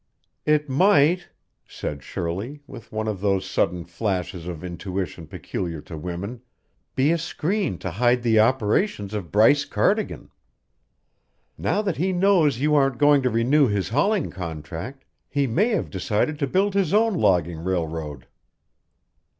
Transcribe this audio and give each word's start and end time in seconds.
"It 0.47 0.67
might," 0.67 1.29
said 1.67 2.01
Shirley, 2.01 2.63
with 2.65 2.91
one 2.91 3.07
of 3.07 3.21
those 3.21 3.45
sudden 3.47 3.85
flashes 3.85 4.47
of 4.47 4.63
intuition 4.63 5.27
peculiar 5.27 5.79
to 5.81 5.95
women, 5.95 6.41
"be 6.95 7.11
a 7.11 7.19
screen 7.19 7.77
to 7.77 7.91
hide 7.91 8.23
the 8.23 8.39
operations 8.39 9.13
of 9.13 9.31
Bryce 9.31 9.63
Cardigan. 9.63 10.31
Now 11.55 11.83
that 11.83 11.97
he 11.97 12.13
knows 12.13 12.57
you 12.59 12.73
aren't 12.73 12.97
going 12.97 13.21
to 13.21 13.29
renew 13.29 13.67
his 13.67 13.89
hauling 13.89 14.31
contract, 14.31 15.05
he 15.29 15.45
may 15.45 15.67
have 15.67 15.91
decided 15.91 16.39
to 16.39 16.47
build 16.47 16.73
his 16.73 16.95
own 16.95 17.13
logging 17.13 17.59
railroad." 17.59 18.25